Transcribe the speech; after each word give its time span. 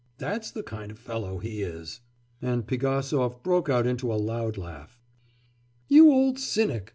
That's 0.17 0.49
the 0.49 0.63
kind 0.63 0.89
of 0.91 0.97
fellow 0.97 1.37
he 1.37 1.61
is.' 1.61 1.99
And 2.41 2.65
Pigasov 2.65 3.43
broke 3.43 3.69
into 3.69 4.11
a 4.11 4.15
loud 4.15 4.57
laugh. 4.57 4.99
'You 5.89 6.11
old 6.11 6.39
cynic! 6.39 6.89